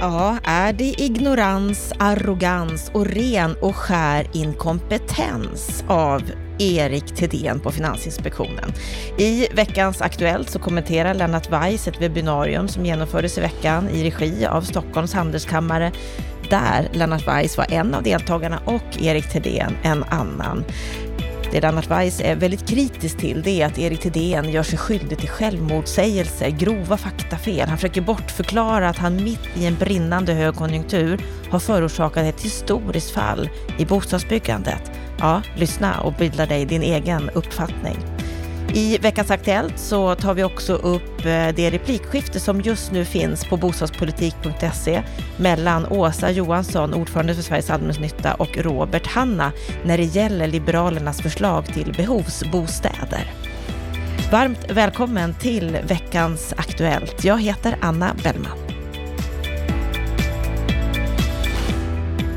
[0.00, 6.22] Ja, är det ignorans, arrogans och ren och skär inkompetens av
[6.58, 8.72] Erik Thedéen på Finansinspektionen.
[9.18, 14.46] I veckans Aktuellt så kommenterar Lennart Weiss ett webbinarium som genomfördes i veckan i regi
[14.46, 15.92] av Stockholms handelskammare
[16.50, 20.64] där Lennart Weiss var en av deltagarna och Erik Thedéen en annan.
[21.52, 25.18] Det Lennart Weiss är väldigt kritisk till det är att Erik Thedéen gör sig skyldig
[25.18, 27.68] till självmotsägelse, grova faktafel.
[27.68, 33.50] Han försöker bortförklara att han mitt i en brinnande högkonjunktur har förorsakat ett historiskt fall
[33.78, 34.90] i bostadsbyggandet.
[35.18, 38.17] Ja, lyssna och bilda dig din egen uppfattning.
[38.74, 43.44] I veckans Aktuellt så tar vi också upp eh, det replikskifte som just nu finns
[43.44, 45.02] på bostadspolitik.se
[45.36, 49.52] mellan Åsa Johansson, ordförande för Sveriges allmännytta och Robert Hanna
[49.84, 53.32] när det gäller Liberalernas förslag till behovsbostäder.
[54.32, 57.24] Varmt välkommen till veckans Aktuellt.
[57.24, 58.67] Jag heter Anna Bellman.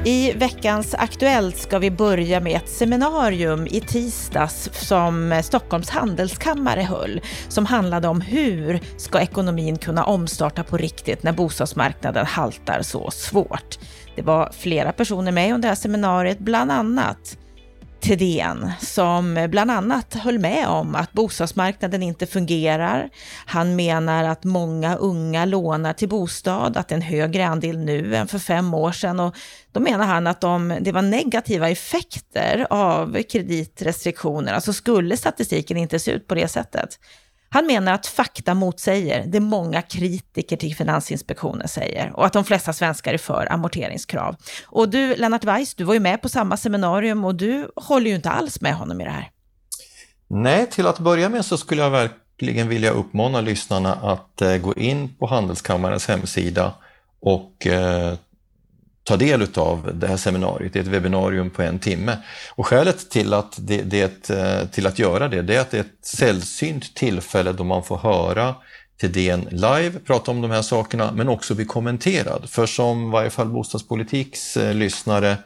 [0.06, 7.22] I veckans Aktuellt ska vi börja med ett seminarium i tisdags som Stockholms handelskammare höll,
[7.48, 13.80] som handlade om hur ska ekonomin kunna omstarta på riktigt när bostadsmarknaden haltar så svårt.
[14.16, 17.38] Det var flera personer med under det här seminariet, bland annat
[18.02, 23.10] Thedéen som bland annat höll med om att bostadsmarknaden inte fungerar.
[23.46, 28.16] Han menar att många unga lånar till bostad, att det är en högre andel nu
[28.16, 29.36] än för fem år sedan och
[29.72, 35.78] då menar han att om det var negativa effekter av kreditrestriktionerna så alltså skulle statistiken
[35.78, 37.00] inte se ut på det sättet.
[37.54, 42.74] Han menar att fakta motsäger det många kritiker till Finansinspektionen säger och att de flesta
[42.74, 44.36] svenskar är för amorteringskrav.
[44.66, 48.16] Och du, Lennart Weiss, du var ju med på samma seminarium och du håller ju
[48.16, 49.32] inte alls med honom i det här.
[50.28, 54.74] Nej, till att börja med så skulle jag verkligen vilja uppmana lyssnarna att eh, gå
[54.74, 56.74] in på Handelskammarens hemsida
[57.22, 58.14] och eh,
[59.04, 60.74] ta del av det här seminariet.
[60.74, 62.17] Det är ett webbinarium på en timme.
[62.56, 65.78] Och skälet till att, det, det, eh, till att göra det, det är att det
[65.78, 68.56] är ett sällsynt tillfälle då man får höra
[69.02, 72.50] Thedéen live prata om de här sakerna, men också bli kommenterad.
[72.50, 75.38] För som i varje fall Bostadspolitiks eh, lyssnare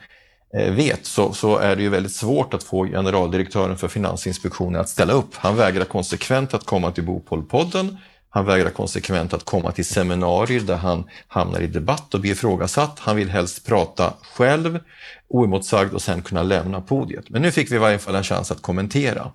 [0.58, 4.90] eh, vet så, så, är det ju väldigt svårt att få generaldirektören för Finansinspektionen att
[4.90, 5.36] ställa upp.
[5.36, 7.98] Han vägrar konsekvent att komma till Bopolpodden
[8.36, 13.00] han vägrar konsekvent att komma till seminarier där han hamnar i debatt och blir ifrågasatt.
[13.00, 14.80] Han vill helst prata själv,
[15.28, 17.30] oemotsagd och sen kunna lämna podiet.
[17.30, 19.32] Men nu fick vi i varje fall en chans att kommentera.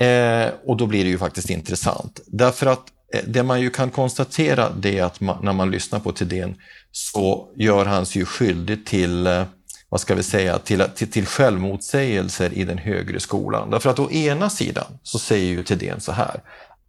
[0.00, 2.20] Eh, och då blir det ju faktiskt intressant.
[2.26, 2.82] Därför att
[3.14, 6.54] eh, det man ju kan konstatera det är att man, när man lyssnar på Thedéen
[6.92, 9.44] så gör han sig ju skyldig till eh,
[9.88, 13.70] vad ska vi säga, till, till, till självmotsägelser i den högre skolan.
[13.70, 16.40] Därför att å ena sidan så säger ju Thedéen så här,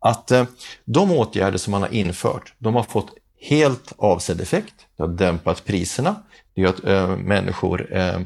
[0.03, 0.45] att eh,
[0.85, 4.73] de åtgärder som man har infört, de har fått helt avsedd effekt.
[4.97, 6.15] Det har dämpat priserna,
[6.55, 8.19] det gör att äh, människor äh,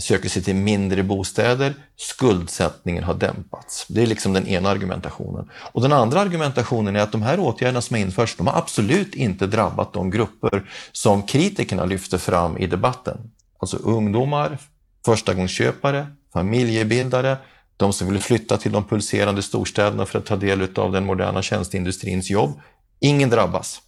[0.00, 3.86] söker sig till mindre bostäder, skuldsättningen har dämpats.
[3.88, 5.50] Det är liksom den ena argumentationen.
[5.72, 9.14] Och den andra argumentationen är att de här åtgärderna som har införts, de har absolut
[9.14, 13.30] inte drabbat de grupper som kritikerna lyfter fram i debatten.
[13.58, 14.58] Alltså ungdomar,
[15.04, 17.36] förstagångsköpare, familjebildare,
[17.78, 21.42] de som vill flytta till de pulserande storstäderna för att ta del av den moderna
[21.42, 22.60] tjänsteindustrins jobb.
[23.00, 23.80] Ingen drabbas.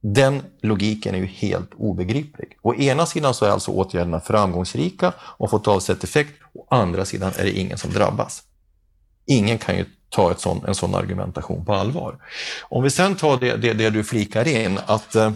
[0.00, 2.56] Den logiken är ju helt obegriplig.
[2.62, 6.32] Å ena sidan så är alltså åtgärderna framgångsrika och fått avsett effekt.
[6.54, 8.42] Å andra sidan är det ingen som drabbas.
[9.26, 12.16] Ingen kan ju ta ett sån, en sån argumentation på allvar.
[12.62, 15.32] Om vi sen tar det, det, det du flikar in, att eh,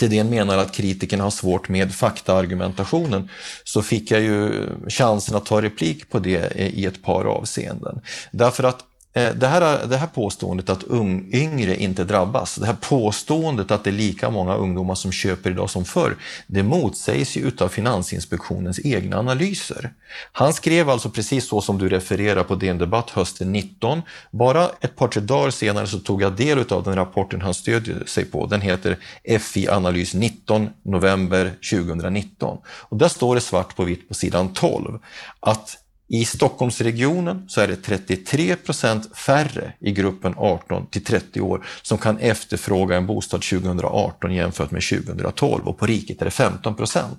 [0.00, 3.28] Tidén Thedéen menar att kritikerna har svårt med faktaargumentationen
[3.64, 8.00] så fick jag ju chansen att ta replik på det i ett par avseenden.
[8.32, 12.76] Därför att Eh, det här, det här påståendet att ung, yngre inte drabbas, det här
[12.80, 16.16] påståendet att det är lika många ungdomar som köper idag som förr,
[16.46, 19.92] det motsägs ju utav Finansinspektionens egna analyser.
[20.32, 24.02] Han skrev alltså precis så som du refererar på DN Debatt hösten 19.
[24.30, 28.04] Bara ett par, tre dagar senare så tog jag del av den rapporten han stödjer
[28.06, 28.46] sig på.
[28.46, 28.96] Den heter
[29.40, 32.58] FI Analys 19 november 2019.
[32.66, 34.98] Och där står det svart på vitt på sidan 12
[35.40, 35.76] att
[36.12, 41.98] i Stockholmsregionen så är det 33 procent färre i gruppen 18 till 30 år som
[41.98, 47.18] kan efterfråga en bostad 2018 jämfört med 2012 och på riket är det 15 procent.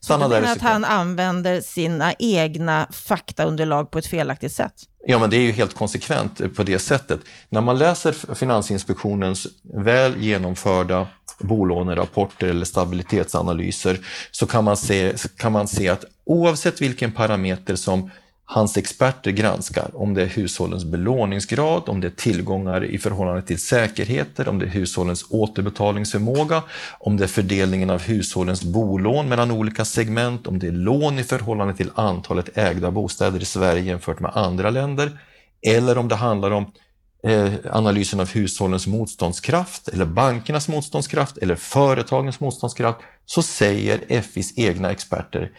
[0.00, 4.72] Så du menar att han använder sina egna faktaunderlag på ett felaktigt sätt?
[5.06, 7.20] Ja, men det är ju helt konsekvent på det sättet.
[7.48, 11.06] När man läser Finansinspektionens väl genomförda
[11.40, 13.98] bolånerapporter eller stabilitetsanalyser
[14.30, 18.10] så kan man se, kan man se att oavsett vilken parameter som
[18.52, 23.58] hans experter granskar om det är hushållens belåningsgrad, om det är tillgångar i förhållande till
[23.58, 26.62] säkerheter, om det är hushållens återbetalningsförmåga,
[26.98, 31.24] om det är fördelningen av hushållens bolån mellan olika segment, om det är lån i
[31.24, 35.18] förhållande till antalet ägda bostäder i Sverige jämfört med andra länder,
[35.62, 36.72] eller om det handlar om
[37.22, 44.90] eh, analysen av hushållens motståndskraft eller bankernas motståndskraft eller företagens motståndskraft så säger FIs egna
[44.90, 45.50] experter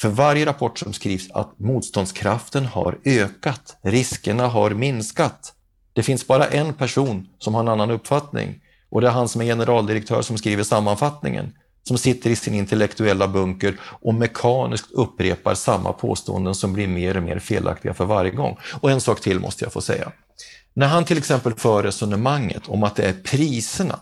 [0.00, 5.52] för varje rapport som skrivs att motståndskraften har ökat, riskerna har minskat.
[5.92, 8.60] Det finns bara en person som har en annan uppfattning
[8.90, 11.52] och det är han som är generaldirektör som skriver sammanfattningen
[11.82, 17.22] som sitter i sin intellektuella bunker och mekaniskt upprepar samma påståenden som blir mer och
[17.22, 18.56] mer felaktiga för varje gång.
[18.80, 20.12] Och en sak till måste jag få säga.
[20.76, 24.00] När han till exempel för resonemanget om att det är priserna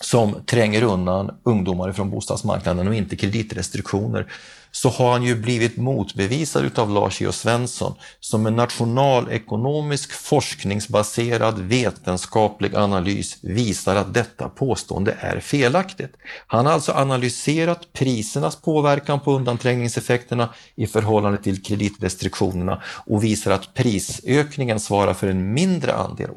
[0.00, 4.32] som tränger undan ungdomar från bostadsmarknaden och inte kreditrestriktioner,
[4.74, 7.32] så har han ju blivit motbevisad utav Lars E.O.
[7.32, 16.16] Svensson som en nationalekonomisk forskningsbaserad vetenskaplig analys visar att detta påstående är felaktigt.
[16.46, 23.74] Han har alltså analyserat prisernas påverkan på undanträngningseffekterna i förhållande till kreditrestriktionerna och visar att
[23.74, 26.30] prisökningen svarar för en mindre andel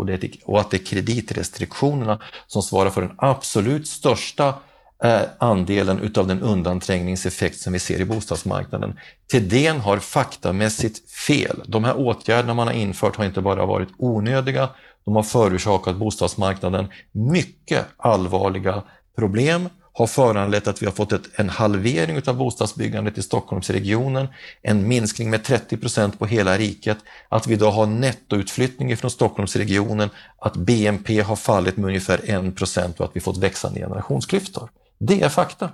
[0.46, 4.54] och att det är kreditrestriktionerna som svarar för den absolut största
[5.00, 9.00] är andelen utav den undanträngningseffekt som vi ser i bostadsmarknaden.
[9.32, 11.64] Thedéen har faktamässigt fel.
[11.68, 14.70] De här åtgärderna man har infört har inte bara varit onödiga,
[15.06, 18.84] de har förorsakat bostadsmarknaden mycket allvarliga
[19.18, 24.28] problem, har föranlett att vi har fått ett, en halvering av bostadsbyggandet i Stockholmsregionen,
[24.62, 26.98] en minskning med 30 procent på hela riket,
[27.30, 30.10] att vi idag har nettoutflyttning från Stockholmsregionen,
[30.40, 34.70] att BNP har fallit med ungefär 1 procent och att vi fått växande generationsklyftor.
[34.98, 35.70] Det är fakta.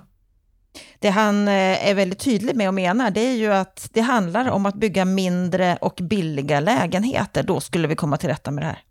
[0.98, 4.50] Det han eh, är väldigt tydlig med och menar, det är ju att det handlar
[4.50, 7.42] om att bygga mindre och billiga lägenheter.
[7.42, 8.82] Då skulle vi komma till rätta med det här.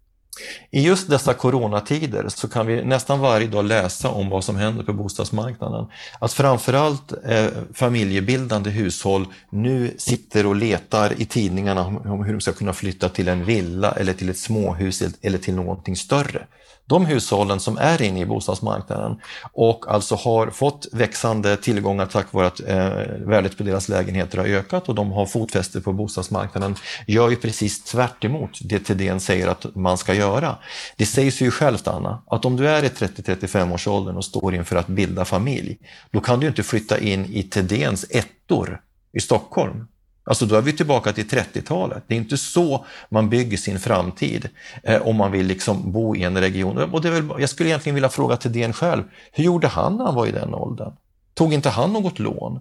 [0.71, 4.83] I just dessa coronatider så kan vi nästan varje dag läsa om vad som händer
[4.83, 5.87] på bostadsmarknaden.
[6.19, 12.53] Att framförallt eh, familjebildande hushåll nu sitter och letar i tidningarna om hur de ska
[12.53, 16.47] kunna flytta till en villa eller till ett småhus eller till någonting större
[16.93, 19.21] de hushållen som är inne i bostadsmarknaden
[19.53, 22.87] och alltså har fått växande tillgångar tack vare att eh,
[23.25, 26.75] värdet på deras lägenheter har ökat och de har fotfäste på bostadsmarknaden
[27.07, 28.21] gör ju precis tvärt
[28.61, 30.55] det Thedéen säger att man ska göra.
[30.97, 34.55] Det sägs ju självt Anna, att om du är i 30-35 års åldern och står
[34.55, 35.77] inför att bilda familj,
[36.11, 38.81] då kan du inte flytta in i Thedéens ettor
[39.13, 39.87] i Stockholm
[40.23, 42.03] Alltså då är vi tillbaka till 30-talet.
[42.07, 44.49] Det är inte så man bygger sin framtid
[44.83, 46.77] eh, om man vill liksom bo i en region.
[46.77, 50.05] Och det är väl, jag skulle egentligen vilja fråga Thedéen själv, hur gjorde han när
[50.05, 50.93] han var i den åldern?
[51.33, 52.59] Tog inte han något lån?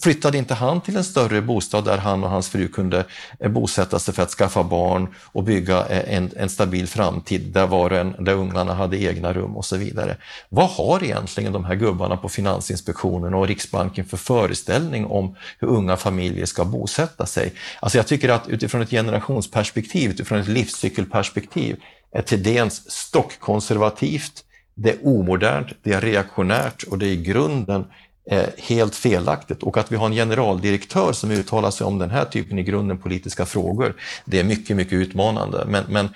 [0.00, 3.04] Flyttade inte han till en större bostad där han och hans fru kunde
[3.40, 7.66] eh, bosätta sig för att skaffa barn och bygga eh, en, en stabil framtid där,
[7.66, 10.16] var en, där ungarna hade egna rum och så vidare.
[10.48, 15.96] Vad har egentligen de här gubbarna på Finansinspektionen och Riksbanken för föreställning om hur unga
[15.96, 17.52] familjer ska bosätta sig?
[17.80, 21.76] Alltså jag tycker att utifrån ett generationsperspektiv, utifrån ett livscykelperspektiv,
[22.12, 24.44] är Thedéens stockkonservativt,
[24.74, 27.84] det är omodernt, det är reaktionärt och det är i grunden
[28.30, 32.24] Eh, helt felaktigt och att vi har en generaldirektör som uttalar sig om den här
[32.24, 35.64] typen i grunden politiska frågor, det är mycket, mycket utmanande.
[35.66, 36.08] Men, men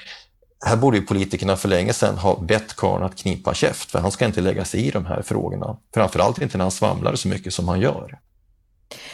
[0.66, 4.10] här borde ju politikerna för länge sedan ha bett karln att knipa käft, för han
[4.10, 5.76] ska inte lägga sig i de här frågorna.
[5.94, 8.18] Framförallt inte när han svamlar så mycket som han gör.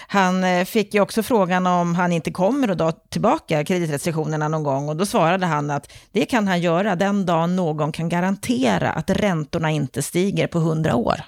[0.07, 4.63] Han eh, fick ju också frågan om han inte kommer att dra tillbaka kreditrestriktionerna någon
[4.63, 8.93] gång och då svarade han att det kan han göra den dagen någon kan garantera
[8.93, 11.21] att räntorna inte stiger på hundra år.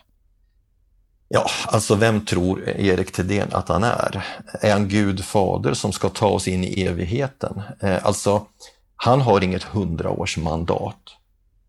[1.35, 4.25] Ja, alltså vem tror Erik Thedéen att han är?
[4.61, 7.63] Är han Gud fader som ska ta oss in i evigheten?
[7.81, 8.47] Eh, alltså,
[8.97, 10.99] han har inget hundraårsmandat.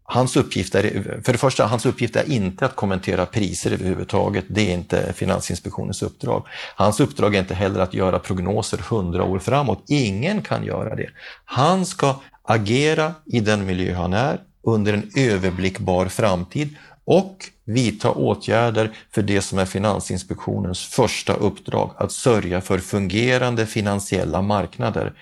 [0.03, 4.45] Hans uppgift är, för det första, hans uppgift är inte att kommentera priser överhuvudtaget.
[4.47, 6.45] Det är inte Finansinspektionens uppdrag.
[6.75, 9.83] Hans uppdrag är inte heller att göra prognoser hundra år framåt.
[9.87, 11.09] Ingen kan göra det.
[11.45, 18.97] Han ska agera i den miljö han är under en överblickbar framtid och vidta åtgärder
[19.11, 25.13] för det som är Finansinspektionens första uppdrag, att sörja för fungerande finansiella marknader.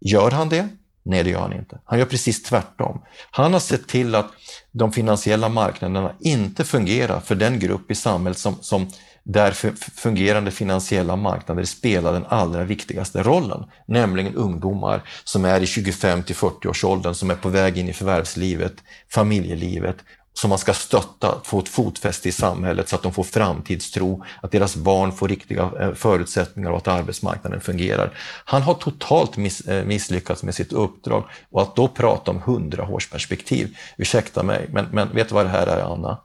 [0.00, 0.68] Gör han det?
[1.02, 1.80] Nej, det gör han inte.
[1.84, 3.02] Han gör precis tvärtom.
[3.30, 4.30] Han har sett till att
[4.72, 8.88] de finansiella marknaderna inte fungerar för den grupp i samhället som, som
[9.22, 9.52] där
[10.00, 16.36] fungerande finansiella marknader spelar den allra viktigaste rollen, nämligen ungdomar som är i 25 till
[16.36, 18.74] 40 års åldern, som är på väg in i förvärvslivet,
[19.08, 19.96] familjelivet
[20.32, 24.50] som man ska stötta, få ett fotfäste i samhället så att de får framtidstro, att
[24.50, 28.18] deras barn får riktiga eh, förutsättningar och att arbetsmarknaden fungerar.
[28.44, 33.76] Han har totalt miss, eh, misslyckats med sitt uppdrag och att då prata om hundraårsperspektiv,
[33.98, 36.20] ursäkta mig, men, men vet du vad det här är Anna?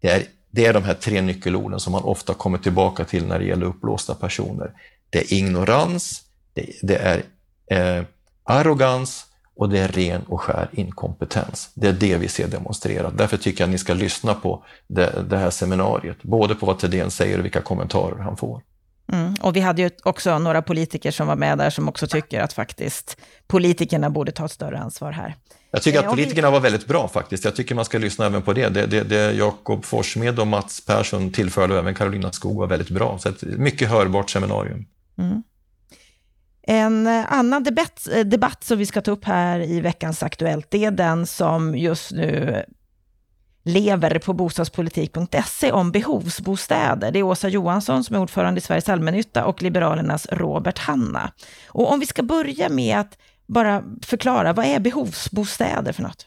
[0.00, 3.38] Det är, det är de här tre nyckelorden som man ofta kommer tillbaka till när
[3.38, 4.72] det gäller uppblåsta personer.
[5.10, 6.22] Det är ignorans,
[6.54, 7.22] det, det är
[7.98, 8.04] eh,
[8.44, 9.26] arrogans
[9.60, 11.70] och det är ren och skär inkompetens.
[11.74, 13.18] Det är det vi ser demonstrerat.
[13.18, 16.78] Därför tycker jag att ni ska lyssna på det, det här seminariet, både på vad
[16.78, 18.62] Thedéen säger och vilka kommentarer han får.
[19.12, 19.34] Mm.
[19.40, 22.52] Och vi hade ju också några politiker som var med där som också tycker att
[22.52, 25.34] faktiskt politikerna borde ta ett större ansvar här.
[25.70, 27.44] Jag tycker att eh, politikerna var väldigt bra faktiskt.
[27.44, 28.68] Jag tycker man ska lyssna även på det.
[28.68, 32.90] Det, det, det Jakob Forssmed och Mats Persson tillförde och även Carolina Skog var väldigt
[32.90, 33.18] bra.
[33.18, 34.86] Så ett mycket hörbart seminarium.
[35.18, 35.42] Mm.
[36.62, 40.66] En eh, annan debatt, eh, debatt som vi ska ta upp här i veckans Aktuellt,
[40.70, 42.64] det är den som just nu
[43.64, 47.12] lever på bostadspolitik.se om behovsbostäder.
[47.12, 51.32] Det är Åsa Johansson som är ordförande i Sveriges allmännytta och Liberalernas Robert Hanna.
[51.68, 56.26] Och om vi ska börja med att bara förklara, vad är behovsbostäder för något?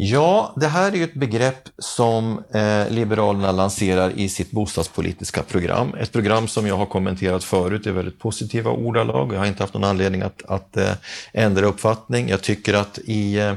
[0.00, 5.94] Ja, det här är ju ett begrepp som eh, Liberalerna lanserar i sitt bostadspolitiska program.
[5.94, 9.32] Ett program som jag har kommenterat förut i väldigt positiva ordalag.
[9.34, 10.92] Jag har inte haft någon anledning att, att eh,
[11.32, 12.28] ändra uppfattning.
[12.28, 13.54] Jag tycker att i, eh,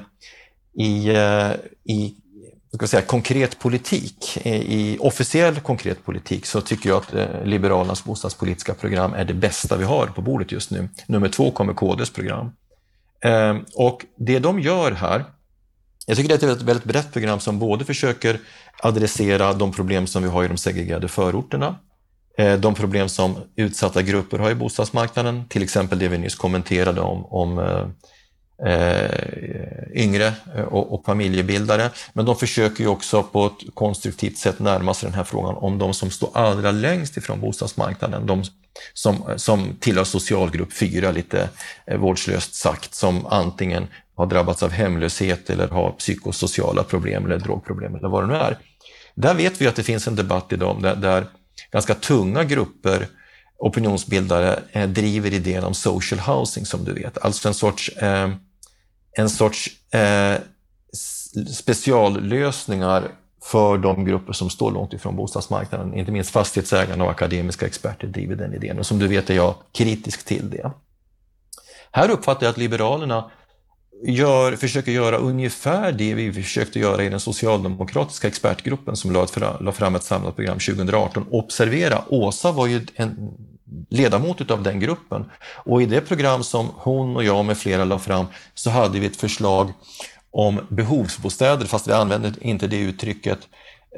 [0.74, 1.52] i, eh,
[1.84, 2.16] i
[2.74, 8.04] ska säga, konkret politik, eh, i officiell konkret politik, så tycker jag att eh, Liberalernas
[8.04, 10.90] bostadspolitiska program är det bästa vi har på bordet just nu.
[11.08, 12.52] Nummer två kommer KDs program.
[13.24, 15.26] Eh, och det de gör här
[16.06, 18.40] jag tycker det är ett väldigt brett program som både försöker
[18.80, 21.76] adressera de problem som vi har i de segregerade förorterna,
[22.38, 27.02] eh, de problem som utsatta grupper har i bostadsmarknaden, till exempel det vi nyss kommenterade
[27.02, 27.86] om, om eh,
[28.72, 29.42] eh
[29.94, 31.90] yngre eh, och, och familjebildare.
[32.14, 35.78] Men de försöker ju också på ett konstruktivt sätt närma sig den här frågan om
[35.78, 38.44] de som står allra längst ifrån bostadsmarknaden, de
[38.94, 41.50] som, som tillhör socialgrupp 4, lite
[41.98, 43.88] vårdslöst sagt, som antingen
[44.22, 48.58] har drabbats av hemlöshet eller har psykosociala problem eller drogproblem eller vad det nu är.
[49.16, 51.26] Där vet vi att det finns en debatt idag där, där
[51.72, 53.08] ganska tunga grupper
[53.58, 58.30] opinionsbildare eh, driver idén om social housing som du vet, alltså en sorts, eh,
[59.18, 60.40] en sorts eh,
[61.54, 63.12] speciallösningar
[63.44, 65.94] för de grupper som står långt ifrån bostadsmarknaden.
[65.94, 69.56] Inte minst fastighetsägarna och akademiska experter driver den idén och som du vet är jag
[69.72, 70.72] kritisk till det.
[71.92, 73.32] Här uppfattar jag att Liberalerna
[74.04, 79.96] gör, försöker göra ungefär det vi försökte göra i den socialdemokratiska expertgruppen som lade fram
[79.96, 81.26] ett samlat program 2018.
[81.32, 83.32] Observera, Åsa var ju en
[83.90, 85.26] ledamot av den gruppen
[85.66, 89.06] och i det program som hon och jag med flera la fram så hade vi
[89.06, 89.74] ett förslag
[90.32, 93.40] om behovsbostäder, fast vi använde inte det uttrycket.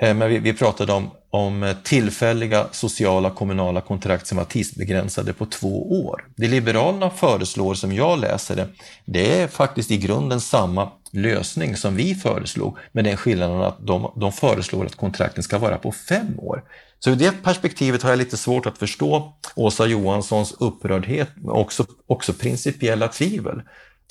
[0.01, 5.33] Eh, men vi, vi pratade om om eh, tillfälliga sociala kommunala kontrakt som var tidsbegränsade
[5.33, 6.25] på två år.
[6.35, 8.67] Det Liberalerna föreslår, som jag läser det,
[9.05, 14.11] det är faktiskt i grunden samma lösning som vi föreslog, med den skillnaden att de,
[14.15, 16.63] de föreslår att kontrakten ska vara på fem år.
[16.99, 21.85] Så ur det perspektivet har jag lite svårt att förstå Åsa Johanssons upprördhet, men också,
[22.07, 23.61] också principiella tvivel.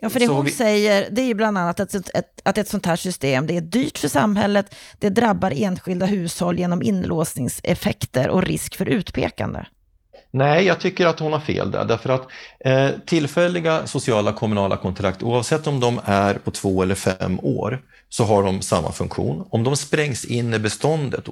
[0.03, 0.51] Ja, för det hon vi...
[0.51, 3.61] säger, det är ju bland annat att ett, att ett sånt här system, det är
[3.61, 9.67] dyrt för samhället, det drabbar enskilda hushåll genom inlåsningseffekter och risk för utpekande.
[10.31, 12.27] Nej, jag tycker att hon har fel där, därför att
[12.61, 18.25] eh, tillfälliga sociala kommunala kontrakt, oavsett om de är på två eller fem år, så
[18.25, 19.47] har de samma funktion.
[19.51, 21.29] Om de sprängs in i beståndet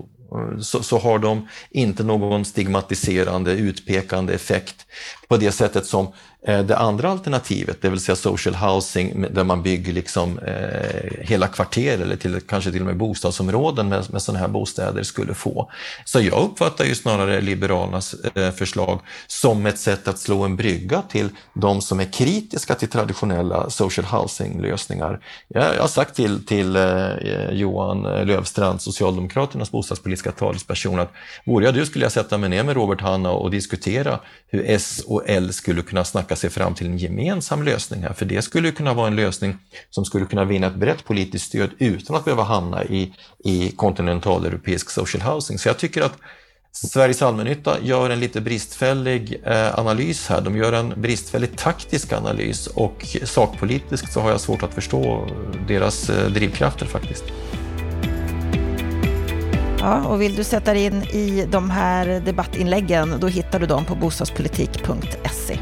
[0.60, 4.86] så, så, har de inte någon stigmatiserande, utpekande effekt
[5.28, 6.12] på det sättet som
[6.46, 11.46] eh, det andra alternativet, det vill säga social housing, där man bygger liksom eh, hela
[11.46, 15.70] kvarter eller till, kanske till och med bostadsområden med, med sådana här bostäder skulle få.
[16.04, 21.02] Så jag uppfattar ju snarare Liberalernas eh, förslag som ett sätt att slå en brygga
[21.02, 25.20] till de som är kritiska till traditionella social housing-lösningar.
[25.48, 31.12] Jag, jag har sagt till, till till eh, Johan Lövstrand, Socialdemokraternas bostadspolitiska talesperson, att
[31.44, 35.02] vore jag du skulle jag sätta mig ner med Robert Hanna och diskutera hur S
[35.06, 38.42] och L skulle kunna snacka snacka sig fram till en gemensam lösning här, för det
[38.42, 39.56] skulle kunna vara en lösning
[39.90, 43.12] som skulle kunna vinna ett brett politiskt stöd utan att behöva hamna i,
[43.44, 45.58] i kontinentaleuropeisk social housing.
[45.58, 46.18] Så jag tycker att
[46.72, 50.40] Sveriges allmännytta gör en lite bristfällig eh, analys här.
[50.40, 55.28] De gör en bristfällig taktisk analys och sakpolitiskt så har jag svårt att förstå
[55.68, 57.24] deras eh, drivkrafter faktiskt.
[59.80, 63.84] Ja, och vill du sätta dig in i de här debattinläggen, då hittar du dem
[63.84, 65.58] på bostadspolitik.se.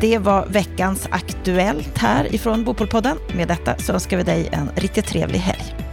[0.00, 3.18] Det var veckans Aktuellt här ifrån Bopolpodden.
[3.34, 5.85] Med detta så önskar vi dig en riktigt trevlig helg.